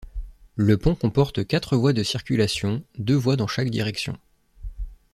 [0.55, 4.17] Le pont comporte quatre voies de circulation, deux voies dans chaque direction.